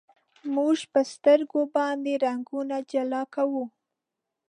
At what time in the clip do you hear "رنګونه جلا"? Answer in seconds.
2.25-3.21